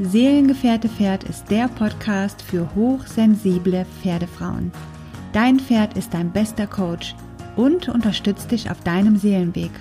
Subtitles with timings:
[0.00, 4.70] Seelengefährte Pferd ist der Podcast für hochsensible Pferdefrauen.
[5.32, 7.16] Dein Pferd ist dein bester Coach
[7.56, 9.72] und unterstützt dich auf deinem Seelenweg.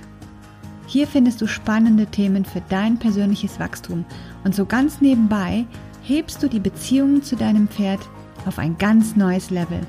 [0.88, 4.05] Hier findest du spannende Themen für dein persönliches Wachstum
[4.43, 5.66] und so ganz nebenbei
[6.02, 7.99] hebst du die Beziehung zu deinem Pferd
[8.47, 9.81] auf ein ganz neues Level.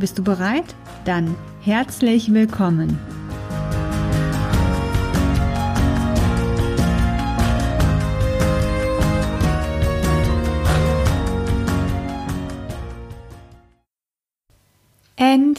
[0.00, 0.74] Bist du bereit?
[1.04, 2.98] Dann herzlich willkommen!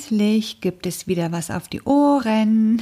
[0.09, 2.81] Endlich gibt es wieder was auf die Ohren.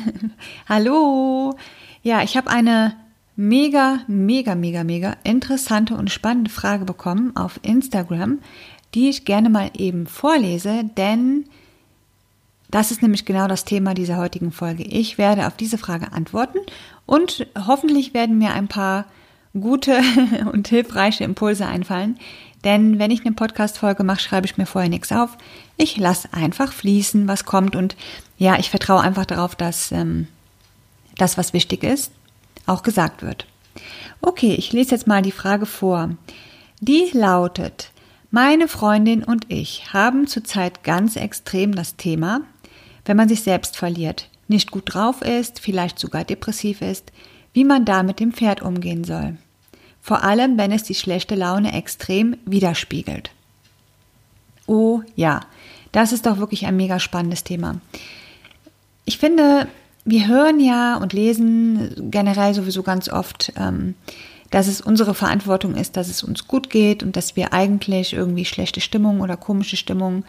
[0.70, 1.58] Hallo.
[2.02, 2.95] Ja, ich habe eine
[3.35, 8.40] mega, mega, mega, mega interessante und spannende Frage bekommen auf Instagram,
[8.94, 11.44] die ich gerne mal eben vorlese, denn
[12.71, 14.84] das ist nämlich genau das Thema dieser heutigen Folge.
[14.84, 16.59] Ich werde auf diese Frage antworten
[17.05, 19.05] und hoffentlich werden mir ein paar
[19.54, 19.99] gute
[20.54, 22.18] und hilfreiche Impulse einfallen,
[22.64, 25.38] denn wenn ich eine Podcast-Folge mache, schreibe ich mir vorher nichts auf.
[25.77, 27.76] Ich lasse einfach fließen, was kommt.
[27.76, 27.96] Und
[28.38, 30.27] ja, ich vertraue einfach darauf, dass ähm,
[31.18, 32.12] das, was wichtig ist,
[32.66, 33.46] auch gesagt wird.
[34.22, 36.10] Okay, ich lese jetzt mal die Frage vor.
[36.80, 37.91] Die lautet,
[38.32, 42.42] meine Freundin und ich haben zurzeit ganz extrem das Thema,
[43.05, 47.12] wenn man sich selbst verliert, nicht gut drauf ist, vielleicht sogar depressiv ist,
[47.54, 49.38] wie man da mit dem Pferd umgehen soll
[50.08, 53.30] vor allem wenn es die schlechte Laune extrem widerspiegelt.
[54.66, 55.41] Oh ja,
[55.91, 57.82] das ist doch wirklich ein mega spannendes Thema.
[59.04, 59.68] Ich finde,
[60.05, 63.96] wir hören ja und lesen generell sowieso ganz oft, ähm,
[64.50, 68.46] dass es unsere Verantwortung ist, dass es uns gut geht und dass wir eigentlich irgendwie
[68.46, 70.24] schlechte Stimmung oder komische Stimmung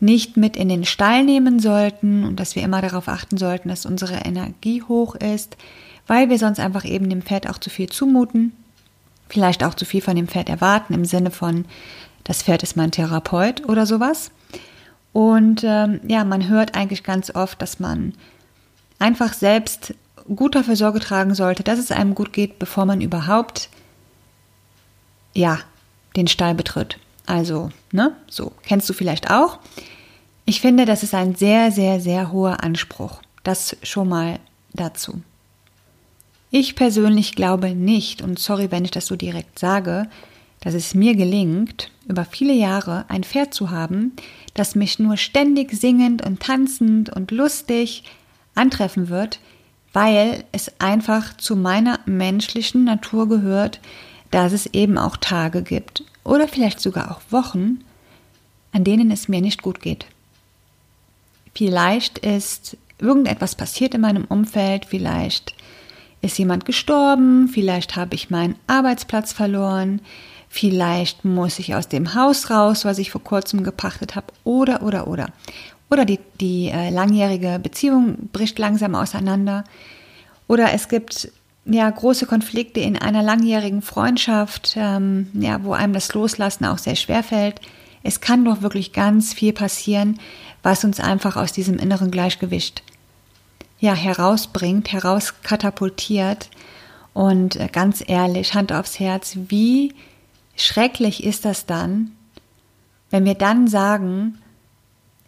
[0.00, 3.84] nicht mit in den Stall nehmen sollten und dass wir immer darauf achten sollten, dass
[3.84, 5.58] unsere Energie hoch ist,
[6.06, 8.52] weil wir sonst einfach eben dem Pferd auch zu viel zumuten
[9.30, 11.64] vielleicht auch zu viel von dem Pferd erwarten, im Sinne von,
[12.24, 14.30] das Pferd ist mein Therapeut oder sowas.
[15.12, 18.14] Und ähm, ja, man hört eigentlich ganz oft, dass man
[18.98, 19.94] einfach selbst
[20.36, 23.68] gut dafür Sorge tragen sollte, dass es einem gut geht, bevor man überhaupt,
[25.34, 25.58] ja,
[26.16, 26.98] den Stall betritt.
[27.26, 29.58] Also, ne, so, kennst du vielleicht auch.
[30.44, 33.20] Ich finde, das ist ein sehr, sehr, sehr hoher Anspruch.
[33.42, 34.38] Das schon mal
[34.72, 35.22] dazu.
[36.50, 40.08] Ich persönlich glaube nicht, und sorry, wenn ich das so direkt sage,
[40.60, 44.12] dass es mir gelingt, über viele Jahre ein Pferd zu haben,
[44.54, 48.04] das mich nur ständig singend und tanzend und lustig
[48.54, 49.38] antreffen wird,
[49.92, 53.80] weil es einfach zu meiner menschlichen Natur gehört,
[54.30, 57.82] dass es eben auch Tage gibt oder vielleicht sogar auch Wochen,
[58.72, 60.06] an denen es mir nicht gut geht.
[61.54, 65.54] Vielleicht ist irgendetwas passiert in meinem Umfeld, vielleicht
[66.22, 70.00] ist jemand gestorben, vielleicht habe ich meinen Arbeitsplatz verloren,
[70.48, 75.06] vielleicht muss ich aus dem Haus raus, was ich vor kurzem gepachtet habe, oder, oder,
[75.06, 75.28] oder.
[75.90, 79.64] Oder die, die äh, langjährige Beziehung bricht langsam auseinander.
[80.46, 81.32] Oder es gibt
[81.64, 86.96] ja große Konflikte in einer langjährigen Freundschaft, ähm, ja, wo einem das Loslassen auch sehr
[86.96, 87.60] schwer fällt.
[88.02, 90.18] Es kann doch wirklich ganz viel passieren,
[90.62, 92.82] was uns einfach aus diesem inneren Gleichgewicht
[93.80, 96.50] ja, herausbringt, herauskatapultiert.
[97.12, 99.94] Und äh, ganz ehrlich, Hand aufs Herz, wie
[100.54, 102.12] schrecklich ist das dann,
[103.10, 104.38] wenn wir dann sagen,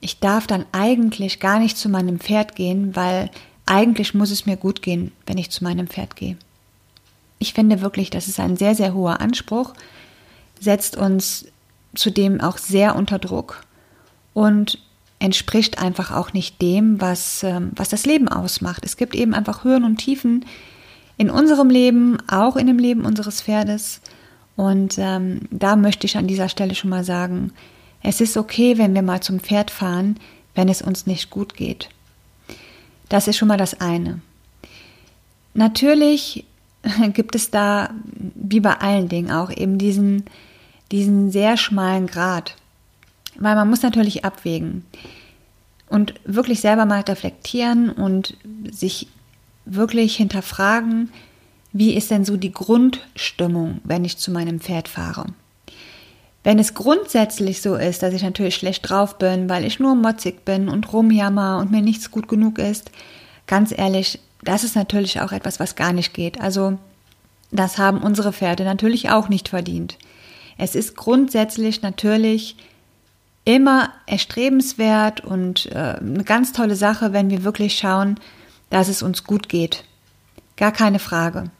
[0.01, 3.31] ich darf dann eigentlich gar nicht zu meinem Pferd gehen, weil
[3.67, 6.37] eigentlich muss es mir gut gehen, wenn ich zu meinem Pferd gehe.
[7.39, 9.75] Ich finde wirklich, das ist ein sehr, sehr hoher Anspruch,
[10.61, 11.47] setzt uns
[11.95, 13.65] zudem auch sehr unter Druck
[14.35, 14.79] und
[15.23, 18.85] entspricht einfach auch nicht dem, was, ähm, was das Leben ausmacht.
[18.85, 20.45] Es gibt eben einfach Höhen und Tiefen
[21.17, 24.01] in unserem Leben, auch in dem Leben unseres Pferdes.
[24.57, 27.53] Und ähm, da möchte ich an dieser Stelle schon mal sagen,
[28.03, 30.17] es ist okay, wenn wir mal zum Pferd fahren,
[30.57, 31.89] wenn es uns nicht gut geht.
[33.09, 34.21] Das ist schon mal das eine.
[35.55, 36.45] Natürlich
[37.13, 37.91] gibt es da,
[38.35, 40.25] wie bei allen Dingen auch, eben diesen,
[40.91, 42.57] diesen sehr schmalen Grad.
[43.37, 44.85] Weil man muss natürlich abwägen
[45.89, 48.37] und wirklich selber mal reflektieren und
[48.71, 49.09] sich
[49.65, 51.11] wirklich hinterfragen,
[51.73, 55.27] wie ist denn so die Grundstimmung, wenn ich zu meinem Pferd fahre.
[56.45, 60.45] Wenn es grundsätzlich so ist, dass ich natürlich schlecht drauf bin, weil ich nur motzig
[60.45, 62.91] bin und rumjammer und mir nichts gut genug ist,
[63.47, 66.41] ganz ehrlich, das ist natürlich auch etwas, was gar nicht geht.
[66.41, 66.79] Also
[67.53, 69.99] das haben unsere Pferde natürlich auch nicht verdient.
[70.59, 72.57] Es ist grundsätzlich natürlich
[73.45, 78.19] immer erstrebenswert und äh, eine ganz tolle Sache, wenn wir wirklich schauen,
[78.71, 79.85] dass es uns gut geht.
[80.57, 81.51] Gar keine Frage.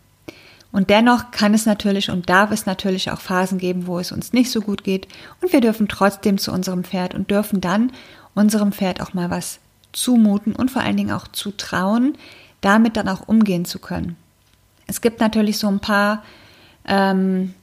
[0.71, 4.33] Und dennoch kann es natürlich und darf es natürlich auch Phasen geben, wo es uns
[4.33, 5.07] nicht so gut geht.
[5.43, 7.93] Und wir dürfen trotzdem zu unserem Pferd und dürfen dann
[8.35, 9.59] unserem Pferd auch mal was
[9.93, 12.17] zumuten und vor allen Dingen auch zutrauen,
[12.63, 14.17] damit dann auch umgehen zu können.
[14.87, 16.23] Es gibt natürlich so ein paar,
[16.87, 17.55] ähm,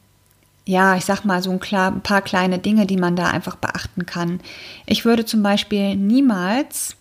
[0.70, 3.56] ja, ich sag mal so ein, klar, ein paar kleine Dinge, die man da einfach
[3.56, 4.40] beachten kann.
[4.86, 6.96] Ich würde zum Beispiel niemals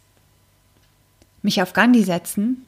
[1.43, 2.65] mich auf Gandhi setzen,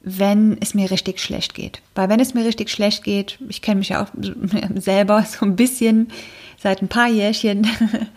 [0.00, 1.82] wenn es mir richtig schlecht geht.
[1.94, 4.08] Weil wenn es mir richtig schlecht geht, ich kenne mich ja auch
[4.74, 6.10] selber so ein bisschen
[6.58, 7.64] seit ein paar Jährchen,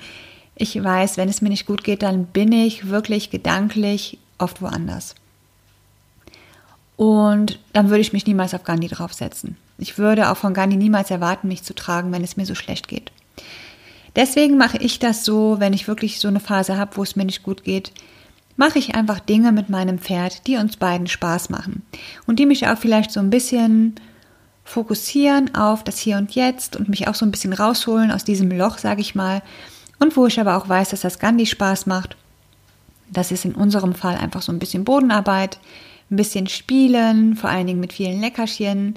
[0.55, 5.13] ich weiß, wenn es mir nicht gut geht, dann bin ich wirklich gedanklich oft woanders.
[6.95, 9.55] Und dann würde ich mich niemals auf Gandhi draufsetzen.
[9.77, 12.87] Ich würde auch von Gandhi niemals erwarten, mich zu tragen, wenn es mir so schlecht
[12.87, 13.11] geht.
[14.15, 17.25] Deswegen mache ich das so, wenn ich wirklich so eine Phase habe, wo es mir
[17.25, 17.91] nicht gut geht,
[18.55, 21.81] mache ich einfach Dinge mit meinem Pferd, die uns beiden Spaß machen
[22.27, 23.95] und die mich auch vielleicht so ein bisschen
[24.63, 28.51] fokussieren auf das Hier und Jetzt und mich auch so ein bisschen rausholen aus diesem
[28.51, 29.41] Loch, sage ich mal,
[29.99, 32.15] und wo ich aber auch weiß, dass das Gandhi Spaß macht.
[33.11, 35.59] Das ist in unserem Fall einfach so ein bisschen Bodenarbeit,
[36.09, 38.95] ein bisschen Spielen, vor allen Dingen mit vielen Leckerchen.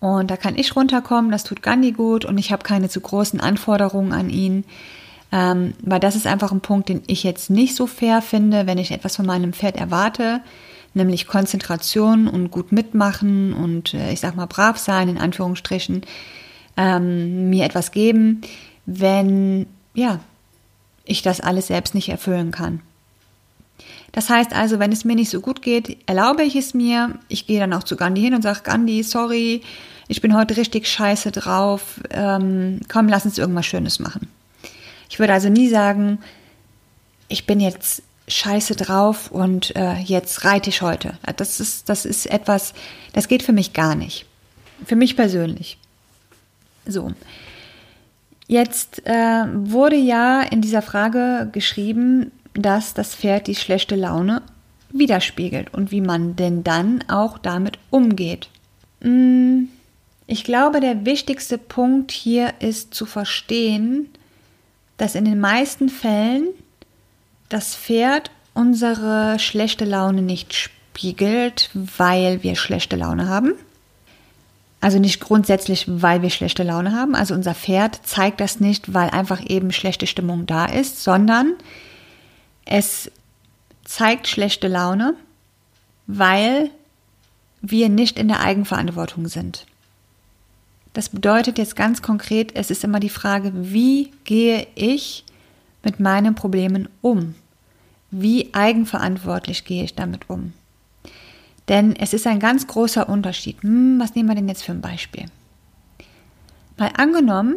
[0.00, 3.40] Und da kann ich runterkommen, das tut Gandhi gut und ich habe keine zu großen
[3.40, 4.64] Anforderungen an ihn.
[5.32, 8.78] Ähm, weil das ist einfach ein Punkt, den ich jetzt nicht so fair finde, wenn
[8.78, 10.40] ich etwas von meinem Pferd erwarte,
[10.94, 16.02] nämlich Konzentration und gut mitmachen und äh, ich sag mal brav sein, in Anführungsstrichen,
[16.76, 18.42] ähm, mir etwas geben,
[18.86, 20.20] wenn, ja,
[21.04, 22.80] ich das alles selbst nicht erfüllen kann.
[24.16, 27.18] Das heißt also, wenn es mir nicht so gut geht, erlaube ich es mir.
[27.28, 29.60] Ich gehe dann auch zu Gandhi hin und sage, Gandhi, sorry,
[30.08, 32.00] ich bin heute richtig scheiße drauf.
[32.08, 34.26] Ähm, komm, lass uns irgendwas Schönes machen.
[35.10, 36.18] Ich würde also nie sagen,
[37.28, 41.18] ich bin jetzt scheiße drauf und äh, jetzt reite ich heute.
[41.36, 42.72] Das ist, das ist etwas,
[43.12, 44.24] das geht für mich gar nicht.
[44.86, 45.76] Für mich persönlich.
[46.86, 47.12] So.
[48.46, 54.42] Jetzt äh, wurde ja in dieser Frage geschrieben, dass das Pferd die schlechte Laune
[54.90, 58.48] widerspiegelt und wie man denn dann auch damit umgeht.
[59.00, 59.68] Hm,
[60.26, 64.08] ich glaube, der wichtigste Punkt hier ist zu verstehen,
[64.96, 66.48] dass in den meisten Fällen
[67.48, 73.52] das Pferd unsere schlechte Laune nicht spiegelt, weil wir schlechte Laune haben.
[74.80, 77.14] Also nicht grundsätzlich, weil wir schlechte Laune haben.
[77.14, 81.54] Also unser Pferd zeigt das nicht, weil einfach eben schlechte Stimmung da ist, sondern
[82.66, 83.10] es
[83.84, 85.14] zeigt schlechte Laune,
[86.06, 86.70] weil
[87.62, 89.66] wir nicht in der Eigenverantwortung sind.
[90.92, 95.24] Das bedeutet jetzt ganz konkret, es ist immer die Frage, wie gehe ich
[95.82, 97.34] mit meinen Problemen um?
[98.10, 100.52] Wie eigenverantwortlich gehe ich damit um?
[101.68, 103.62] Denn es ist ein ganz großer Unterschied.
[103.62, 105.26] Hm, was nehmen wir denn jetzt für ein Beispiel?
[106.76, 107.56] Mal angenommen,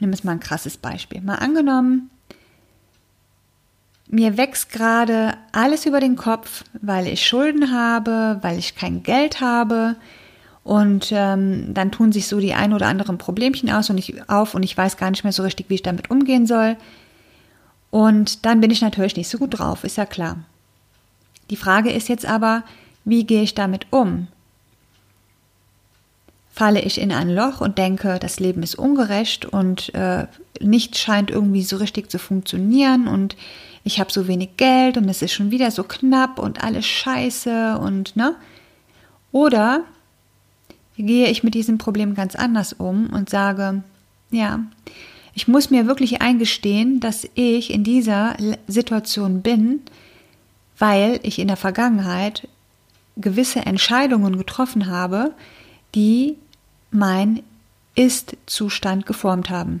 [0.00, 1.20] nimm es mal ein krasses Beispiel.
[1.20, 2.10] Mal angenommen,
[4.08, 9.40] mir wächst gerade alles über den Kopf, weil ich Schulden habe, weil ich kein Geld
[9.40, 9.96] habe,
[10.68, 14.54] und ähm, dann tun sich so die ein oder anderen Problemchen aus und ich auf
[14.54, 16.76] und ich weiß gar nicht mehr so richtig, wie ich damit umgehen soll.
[17.90, 20.36] Und dann bin ich natürlich nicht so gut drauf, ist ja klar.
[21.48, 22.64] Die Frage ist jetzt aber,
[23.06, 24.26] wie gehe ich damit um?
[26.52, 30.26] Falle ich in ein Loch und denke, das Leben ist ungerecht und äh,
[30.60, 33.36] nichts scheint irgendwie so richtig zu funktionieren und
[33.88, 37.78] ich habe so wenig Geld und es ist schon wieder so knapp und alles scheiße
[37.78, 38.36] und ne?
[39.32, 39.84] Oder
[40.98, 43.82] gehe ich mit diesem Problem ganz anders um und sage,
[44.30, 44.60] ja,
[45.32, 49.80] ich muss mir wirklich eingestehen, dass ich in dieser Situation bin,
[50.78, 52.46] weil ich in der Vergangenheit
[53.16, 55.32] gewisse Entscheidungen getroffen habe,
[55.94, 56.36] die
[56.90, 57.42] mein
[57.94, 59.80] Ist-Zustand geformt haben.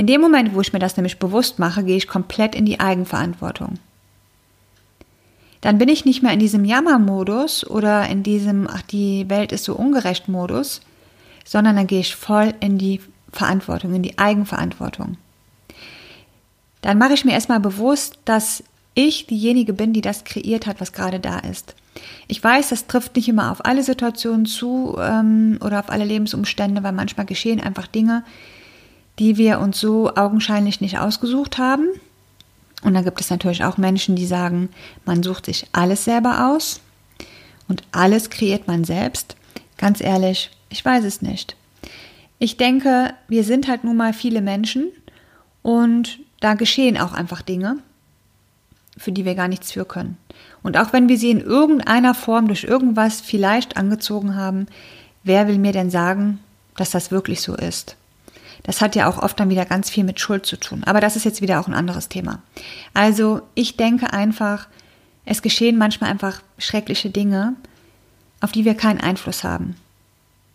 [0.00, 2.80] In dem Moment, wo ich mir das nämlich bewusst mache, gehe ich komplett in die
[2.80, 3.78] Eigenverantwortung
[5.60, 9.64] dann bin ich nicht mehr in diesem Jammermodus oder in diesem, ach, die Welt ist
[9.64, 10.80] so ungerecht Modus,
[11.44, 13.00] sondern dann gehe ich voll in die
[13.32, 15.16] Verantwortung, in die Eigenverantwortung.
[16.80, 18.64] Dann mache ich mir erstmal bewusst, dass
[18.94, 21.74] ich diejenige bin, die das kreiert hat, was gerade da ist.
[22.26, 26.82] Ich weiß, das trifft nicht immer auf alle Situationen zu ähm, oder auf alle Lebensumstände,
[26.82, 28.24] weil manchmal geschehen einfach Dinge,
[29.20, 31.86] die wir uns so augenscheinlich nicht ausgesucht haben.
[32.82, 34.70] Und dann gibt es natürlich auch Menschen, die sagen,
[35.04, 36.80] man sucht sich alles selber aus
[37.68, 39.36] und alles kreiert man selbst.
[39.76, 41.54] Ganz ehrlich, ich weiß es nicht.
[42.38, 44.90] Ich denke, wir sind halt nun mal viele Menschen
[45.60, 47.76] und da geschehen auch einfach Dinge.
[48.96, 50.18] für die wir gar nichts für können.
[50.62, 54.66] Und auch wenn wir sie in irgendeiner Form durch irgendwas vielleicht angezogen haben,
[55.24, 56.38] wer will mir denn sagen,
[56.76, 57.96] dass das wirklich so ist?
[58.62, 60.84] Das hat ja auch oft dann wieder ganz viel mit Schuld zu tun.
[60.84, 62.42] Aber das ist jetzt wieder auch ein anderes Thema.
[62.94, 64.68] Also ich denke einfach,
[65.24, 67.54] es geschehen manchmal einfach schreckliche Dinge,
[68.40, 69.76] auf die wir keinen Einfluss haben.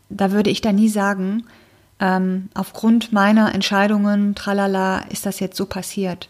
[0.09, 1.45] Da würde ich da nie sagen,
[1.99, 6.29] ähm, aufgrund meiner Entscheidungen, tralala, ist das jetzt so passiert.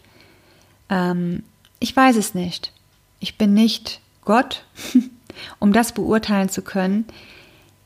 [0.88, 1.42] Ähm,
[1.80, 2.72] ich weiß es nicht.
[3.20, 4.64] Ich bin nicht Gott,
[5.58, 7.04] um das beurteilen zu können,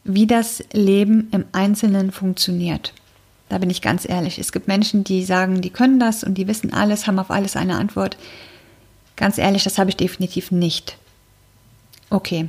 [0.04, 2.92] wie das Leben im Einzelnen funktioniert.
[3.50, 4.38] Da bin ich ganz ehrlich.
[4.38, 7.56] Es gibt Menschen, die sagen, die können das und die wissen alles, haben auf alles
[7.56, 8.16] eine Antwort.
[9.16, 10.96] Ganz ehrlich, das habe ich definitiv nicht.
[12.10, 12.46] Okay,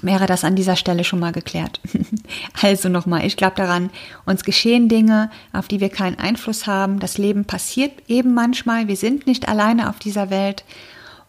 [0.00, 1.80] wäre das an dieser Stelle schon mal geklärt.
[2.62, 3.90] also nochmal, ich glaube daran,
[4.24, 6.98] uns geschehen Dinge, auf die wir keinen Einfluss haben.
[6.98, 8.88] Das Leben passiert eben manchmal.
[8.88, 10.64] Wir sind nicht alleine auf dieser Welt.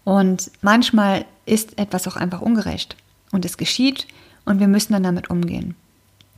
[0.06, 2.96] Und manchmal ist etwas auch einfach ungerecht.
[3.34, 4.08] Und es geschieht
[4.46, 5.76] und wir müssen dann damit umgehen.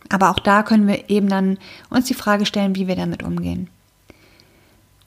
[0.10, 1.58] Aber auch da können wir eben dann
[1.90, 3.70] uns die Frage stellen, wie wir damit umgehen.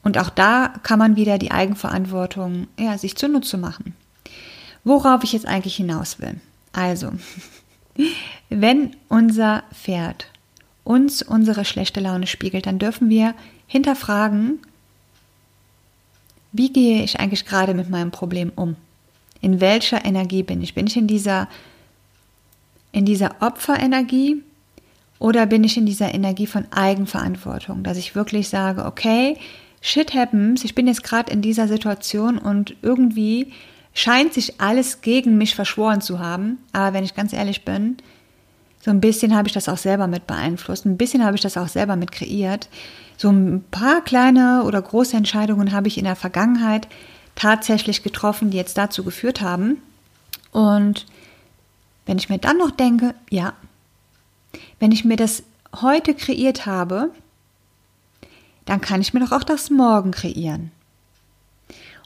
[0.03, 3.95] Und auch da kann man wieder die Eigenverantwortung ja, sich zunutze machen.
[4.85, 6.41] Worauf ich jetzt eigentlich hinaus will.
[6.73, 7.13] Also,
[8.49, 10.27] wenn unser Pferd
[10.85, 13.35] uns unsere schlechte Laune spiegelt, dann dürfen wir
[13.67, 14.61] hinterfragen,
[16.53, 18.77] wie gehe ich eigentlich gerade mit meinem Problem um?
[19.41, 20.75] In welcher Energie bin ich?
[20.75, 21.49] Bin ich in dieser,
[22.91, 24.43] in dieser Opferenergie
[25.19, 29.37] oder bin ich in dieser Energie von Eigenverantwortung, dass ich wirklich sage, okay,
[29.81, 33.53] shit happens, ich bin jetzt gerade in dieser Situation und irgendwie
[33.95, 36.59] scheint sich alles gegen mich verschworen zu haben.
[36.73, 37.97] Aber wenn ich ganz ehrlich bin,
[38.81, 41.57] so ein bisschen habe ich das auch selber mit beeinflusst, ein bisschen habe ich das
[41.57, 42.69] auch selber mit kreiert.
[43.17, 46.87] So ein paar kleine oder große Entscheidungen habe ich in der Vergangenheit
[47.35, 49.83] tatsächlich getroffen, die jetzt dazu geführt haben.
[50.53, 51.07] Und
[52.07, 53.53] wenn ich mir dann noch denke, ja,
[54.79, 55.43] wenn ich mir das
[55.81, 57.11] heute kreiert habe,
[58.65, 60.71] dann kann ich mir doch auch das Morgen kreieren.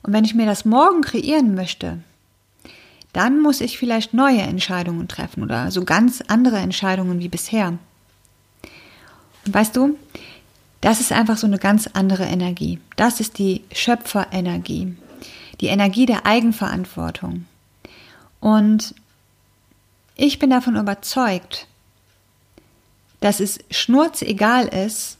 [0.03, 1.99] Und wenn ich mir das Morgen kreieren möchte,
[3.13, 7.79] dann muss ich vielleicht neue Entscheidungen treffen oder so ganz andere Entscheidungen wie bisher.
[9.45, 9.99] Und weißt du,
[10.81, 12.81] das ist einfach so eine ganz andere Energie.
[12.97, 14.97] Das ist die Schöpferenergie,
[15.61, 17.47] die Energie der Eigenverantwortung.
[18.41, 18.95] Und
[20.17, 21.67] ich bin davon überzeugt,
[23.23, 25.17] dass es schnurzegal ist,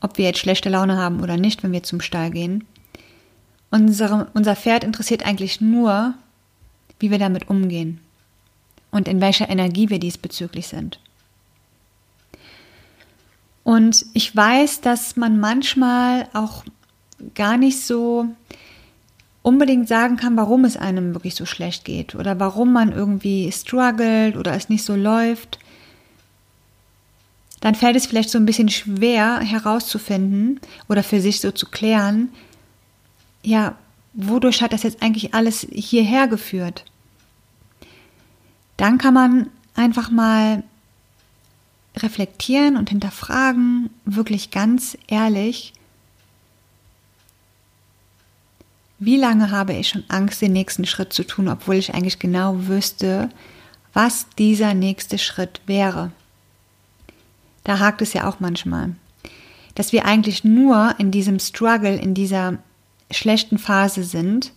[0.00, 2.64] ob wir jetzt schlechte Laune haben oder nicht, wenn wir zum Stall gehen.
[3.70, 6.14] Unsere, unser Pferd interessiert eigentlich nur,
[6.98, 8.00] wie wir damit umgehen
[8.90, 11.00] und in welcher Energie wir diesbezüglich sind.
[13.64, 16.62] Und ich weiß, dass man manchmal auch
[17.34, 18.26] gar nicht so
[19.42, 24.36] unbedingt sagen kann, warum es einem wirklich so schlecht geht oder warum man irgendwie struggelt
[24.36, 25.58] oder es nicht so läuft,
[27.60, 32.30] dann fällt es vielleicht so ein bisschen schwer herauszufinden oder für sich so zu klären,
[33.42, 33.76] ja,
[34.14, 36.84] wodurch hat das jetzt eigentlich alles hierher geführt?
[38.76, 40.62] Dann kann man einfach mal
[41.96, 45.72] reflektieren und hinterfragen, wirklich ganz ehrlich,
[49.04, 52.68] wie lange habe ich schon Angst, den nächsten Schritt zu tun, obwohl ich eigentlich genau
[52.68, 53.30] wüsste,
[53.92, 56.12] was dieser nächste Schritt wäre.
[57.64, 58.94] Da hakt es ja auch manchmal,
[59.74, 62.58] dass wir eigentlich nur in diesem Struggle, in dieser
[63.10, 64.52] schlechten Phase sind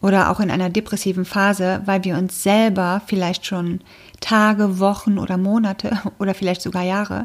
[0.00, 3.80] oder auch in einer depressiven Phase, weil wir uns selber vielleicht schon
[4.20, 7.24] Tage, Wochen oder Monate oder vielleicht sogar Jahre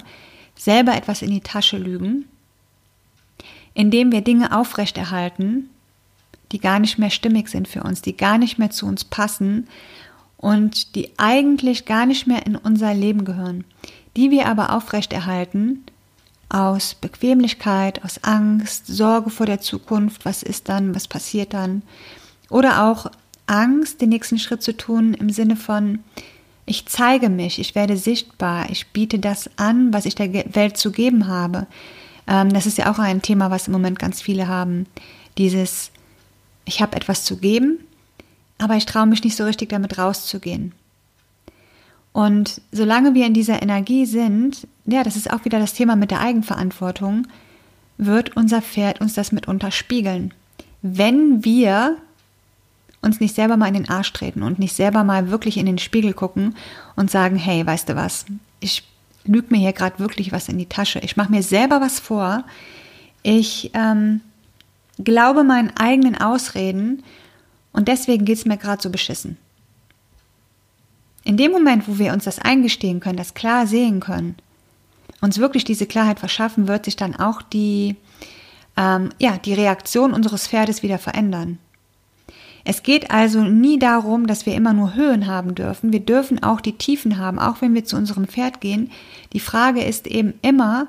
[0.55, 2.25] selber etwas in die Tasche lügen,
[3.75, 5.69] indem wir Dinge aufrechterhalten,
[6.51, 9.67] die gar nicht mehr stimmig sind für uns, die gar nicht mehr zu uns passen
[10.37, 13.63] und die eigentlich gar nicht mehr in unser Leben gehören,
[14.17, 15.83] die wir aber aufrechterhalten
[16.49, 21.81] aus Bequemlichkeit, aus Angst, Sorge vor der Zukunft, was ist dann, was passiert dann,
[22.49, 23.09] oder auch
[23.47, 25.99] Angst, den nächsten Schritt zu tun im Sinne von,
[26.65, 30.91] ich zeige mich, ich werde sichtbar, ich biete das an, was ich der Welt zu
[30.91, 31.67] geben habe.
[32.27, 34.85] Ähm, das ist ja auch ein Thema, was im Moment ganz viele haben.
[35.37, 35.91] Dieses,
[36.65, 37.79] ich habe etwas zu geben,
[38.57, 40.73] aber ich traue mich nicht so richtig damit rauszugehen.
[42.13, 46.11] Und solange wir in dieser Energie sind, ja, das ist auch wieder das Thema mit
[46.11, 47.27] der Eigenverantwortung,
[47.97, 50.33] wird unser Pferd uns das mitunter spiegeln.
[50.81, 51.97] Wenn wir
[53.01, 55.77] uns nicht selber mal in den Arsch treten und nicht selber mal wirklich in den
[55.77, 56.55] Spiegel gucken
[56.95, 58.25] und sagen, hey, weißt du was,
[58.59, 58.83] ich
[59.25, 60.99] lüge mir hier gerade wirklich was in die Tasche.
[60.99, 62.43] Ich mache mir selber was vor.
[63.23, 64.21] Ich ähm,
[65.03, 67.03] glaube meinen eigenen Ausreden
[67.73, 69.37] und deswegen geht es mir gerade so beschissen.
[71.23, 74.35] In dem Moment, wo wir uns das eingestehen können, das klar sehen können,
[75.21, 77.95] uns wirklich diese Klarheit verschaffen, wird sich dann auch die,
[78.75, 81.59] ähm, ja, die Reaktion unseres Pferdes wieder verändern.
[82.63, 85.91] Es geht also nie darum, dass wir immer nur Höhen haben dürfen.
[85.91, 88.91] Wir dürfen auch die Tiefen haben, auch wenn wir zu unserem Pferd gehen.
[89.33, 90.87] Die Frage ist eben immer,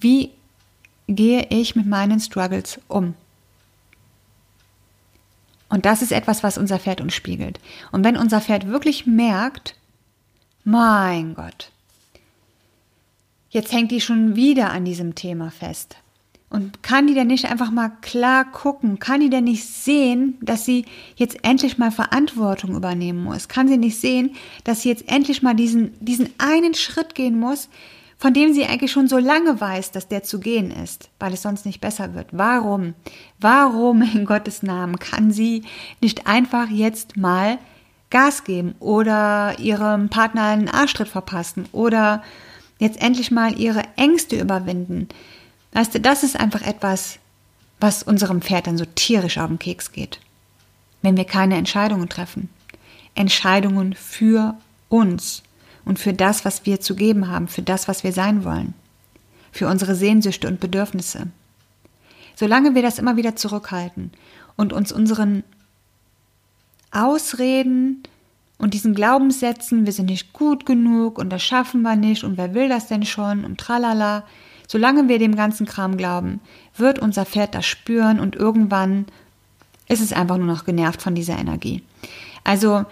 [0.00, 0.30] wie
[1.08, 3.14] gehe ich mit meinen Struggles um?
[5.72, 7.58] Und das ist etwas, was unser Pferd uns spiegelt.
[7.92, 9.74] Und wenn unser Pferd wirklich merkt,
[10.64, 11.70] mein Gott,
[13.48, 15.96] jetzt hängt die schon wieder an diesem Thema fest.
[16.50, 18.98] Und kann die denn nicht einfach mal klar gucken?
[18.98, 20.84] Kann die denn nicht sehen, dass sie
[21.16, 23.48] jetzt endlich mal Verantwortung übernehmen muss?
[23.48, 27.70] Kann sie nicht sehen, dass sie jetzt endlich mal diesen, diesen einen Schritt gehen muss,
[28.22, 31.42] von dem sie eigentlich schon so lange weiß, dass der zu gehen ist, weil es
[31.42, 32.28] sonst nicht besser wird.
[32.30, 32.94] Warum?
[33.40, 35.64] Warum in Gottes Namen kann sie
[36.00, 37.58] nicht einfach jetzt mal
[38.10, 42.22] Gas geben oder ihrem Partner einen Arschtritt verpassen oder
[42.78, 45.08] jetzt endlich mal ihre Ängste überwinden?
[45.72, 47.18] Weißt du, das ist einfach etwas,
[47.80, 50.20] was unserem Pferd dann so tierisch auf den Keks geht.
[51.00, 52.50] Wenn wir keine Entscheidungen treffen.
[53.16, 54.54] Entscheidungen für
[54.88, 55.42] uns
[55.84, 58.74] und für das, was wir zu geben haben, für das, was wir sein wollen,
[59.50, 61.28] für unsere Sehnsüchte und Bedürfnisse.
[62.34, 64.10] Solange wir das immer wieder zurückhalten
[64.56, 65.44] und uns unseren
[66.90, 68.02] Ausreden
[68.58, 72.54] und diesen Glaubenssätzen, wir sind nicht gut genug und das schaffen wir nicht und wer
[72.54, 74.24] will das denn schon und tralala,
[74.68, 76.40] solange wir dem ganzen Kram glauben,
[76.76, 79.06] wird unser Pferd das spüren und irgendwann
[79.88, 81.82] ist es einfach nur noch genervt von dieser Energie.
[82.44, 82.84] Also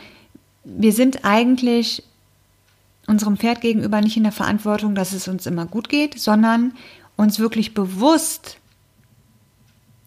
[0.65, 2.03] wir sind eigentlich
[3.11, 6.73] unserem Pferd gegenüber nicht in der Verantwortung, dass es uns immer gut geht, sondern
[7.17, 8.59] uns wirklich bewusst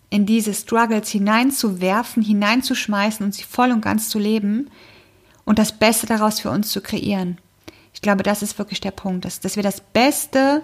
[0.09, 4.69] in diese Struggles hineinzuwerfen, hineinzuschmeißen und sie voll und ganz zu leben
[5.43, 7.37] und das Beste daraus für uns zu kreieren.
[7.93, 10.63] Ich glaube, das ist wirklich der Punkt, dass, dass wir das Beste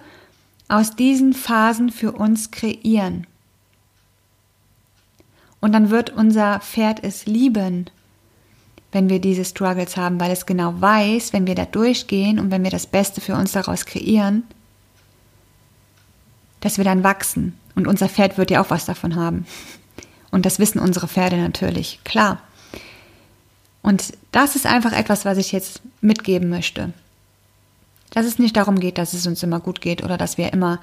[0.67, 3.27] aus diesen Phasen für uns kreieren.
[5.59, 7.89] Und dann wird unser Pferd es lieben
[8.91, 12.63] wenn wir diese Struggles haben, weil es genau weiß, wenn wir da durchgehen und wenn
[12.63, 14.43] wir das Beste für uns daraus kreieren,
[16.61, 17.57] dass wir dann wachsen.
[17.75, 19.45] Und unser Pferd wird ja auch was davon haben.
[20.31, 22.41] Und das wissen unsere Pferde natürlich, klar.
[23.81, 26.91] Und das ist einfach etwas, was ich jetzt mitgeben möchte.
[28.11, 30.79] Dass es nicht darum geht, dass es uns immer gut geht oder dass wir immer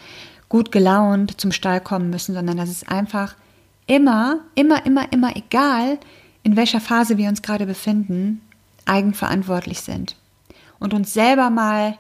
[0.49, 3.35] gut gelaunt zum Stall kommen müssen, sondern dass es einfach
[3.87, 5.99] immer, immer, immer, immer egal,
[6.46, 8.40] in welcher Phase wir uns gerade befinden,
[8.85, 10.14] eigenverantwortlich sind
[10.78, 11.98] und uns selber mal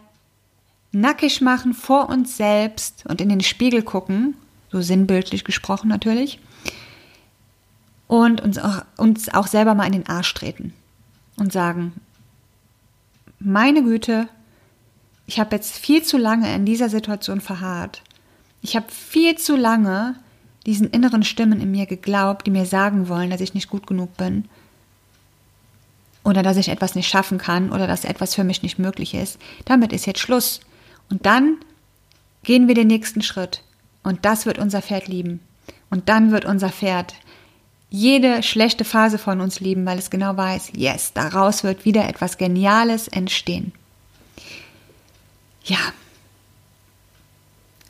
[0.92, 4.36] nackig machen vor uns selbst und in den Spiegel gucken,
[4.70, 6.38] so sinnbildlich gesprochen natürlich,
[8.06, 10.72] und uns auch, uns auch selber mal in den Arsch treten
[11.34, 11.94] und sagen,
[13.40, 14.28] meine Güte,
[15.26, 18.00] ich habe jetzt viel zu lange in dieser Situation verharrt.
[18.62, 20.14] Ich habe viel zu lange
[20.66, 24.16] diesen inneren Stimmen in mir geglaubt, die mir sagen wollen, dass ich nicht gut genug
[24.16, 24.46] bin
[26.24, 29.38] oder dass ich etwas nicht schaffen kann oder dass etwas für mich nicht möglich ist.
[29.64, 30.60] Damit ist jetzt Schluss.
[31.08, 31.58] Und dann
[32.42, 33.62] gehen wir den nächsten Schritt
[34.02, 35.40] und das wird unser Pferd lieben.
[35.88, 37.14] Und dann wird unser Pferd
[37.90, 42.38] jede schlechte Phase von uns lieben, weil es genau weiß, yes, daraus wird wieder etwas
[42.38, 43.72] Geniales entstehen.
[45.64, 45.78] Ja,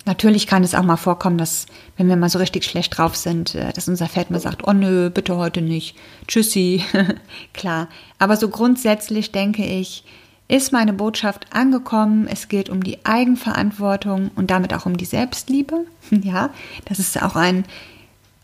[0.06, 1.66] Natürlich kann es auch mal vorkommen, dass,
[1.96, 4.72] wenn wir mal so richtig schlecht drauf sind, äh, dass unser Pferd mal sagt, oh
[4.72, 5.96] nö, bitte heute nicht.
[6.28, 6.84] Tschüssi.
[7.52, 7.88] Klar.
[8.18, 10.04] Aber so grundsätzlich denke ich,
[10.46, 12.28] ist meine Botschaft angekommen.
[12.28, 15.84] Es geht um die Eigenverantwortung und damit auch um die Selbstliebe.
[16.22, 16.50] Ja,
[16.84, 17.64] das ist auch ein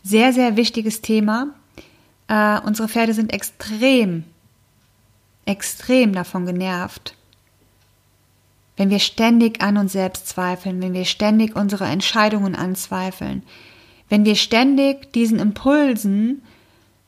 [0.03, 1.47] sehr, sehr wichtiges Thema.
[2.27, 4.25] Äh, unsere Pferde sind extrem,
[5.45, 7.15] extrem davon genervt,
[8.77, 13.43] wenn wir ständig an uns selbst zweifeln, wenn wir ständig unsere Entscheidungen anzweifeln,
[14.09, 16.41] wenn wir ständig diesen Impulsen,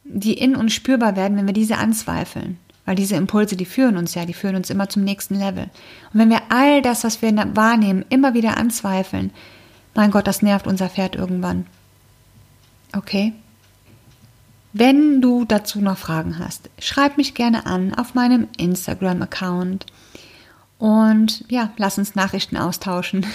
[0.03, 4.13] die in uns spürbar werden, wenn wir diese anzweifeln, weil diese Impulse, die führen uns
[4.13, 5.69] ja, die führen uns immer zum nächsten Level.
[6.13, 9.31] Und wenn wir all das, was wir wahrnehmen, immer wieder anzweifeln,
[9.95, 11.65] mein Gott, das nervt unser Pferd irgendwann.
[12.95, 13.33] Okay?
[14.73, 19.85] Wenn du dazu noch Fragen hast, schreib mich gerne an auf meinem Instagram-Account.
[20.77, 23.25] Und ja, lass uns Nachrichten austauschen.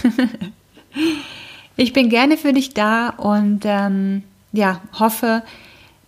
[1.77, 4.23] ich bin gerne für dich da und ähm,
[4.53, 5.43] ja, hoffe,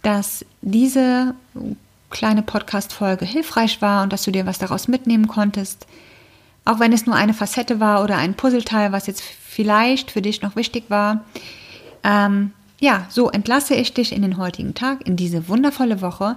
[0.03, 1.35] dass diese
[2.11, 5.87] kleine Podcast-Folge hilfreich war und dass du dir was daraus mitnehmen konntest.
[6.65, 10.43] Auch wenn es nur eine Facette war oder ein Puzzleteil, was jetzt vielleicht für dich
[10.43, 11.25] noch wichtig war.
[12.05, 16.37] Ähm, ja, so entlasse ich dich in den heutigen Tag, in diese wundervolle Woche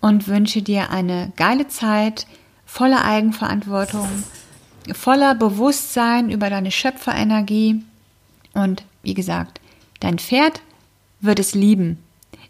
[0.00, 2.26] und wünsche dir eine geile Zeit
[2.74, 4.08] voller Eigenverantwortung,
[4.94, 7.84] voller Bewusstsein über deine Schöpferenergie
[8.52, 9.60] und wie gesagt,
[10.00, 10.60] dein Pferd
[11.20, 11.98] wird es lieben,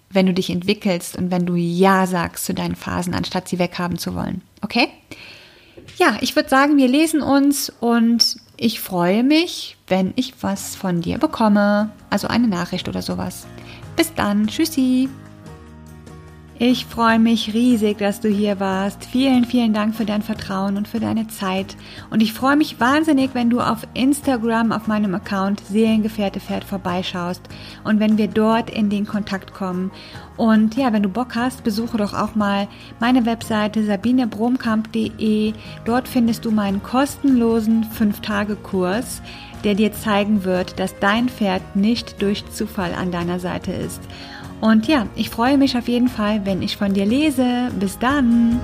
[0.08, 3.98] wenn du dich entwickelst und wenn du Ja sagst zu deinen Phasen, anstatt sie weghaben
[3.98, 4.40] zu wollen.
[4.62, 4.88] Okay?
[5.98, 11.02] Ja, ich würde sagen, wir lesen uns und ich freue mich, wenn ich was von
[11.02, 13.46] dir bekomme, also eine Nachricht oder sowas.
[13.94, 15.10] Bis dann, tschüssi.
[16.56, 19.04] Ich freue mich riesig, dass du hier warst.
[19.06, 21.76] Vielen, vielen Dank für dein Vertrauen und für deine Zeit.
[22.10, 27.42] Und ich freue mich wahnsinnig, wenn du auf Instagram auf meinem Account Seelengefährte Pferd vorbeischaust
[27.82, 29.90] und wenn wir dort in den Kontakt kommen.
[30.36, 32.68] Und ja, wenn du Bock hast, besuche doch auch mal
[33.00, 35.54] meine Webseite sabinebromkamp.de.
[35.84, 39.22] Dort findest du meinen kostenlosen 5-Tage-Kurs,
[39.64, 44.02] der dir zeigen wird, dass dein Pferd nicht durch Zufall an deiner Seite ist.
[44.64, 47.70] Und ja, ich freue mich auf jeden Fall, wenn ich von dir lese.
[47.78, 48.60] Bis dann!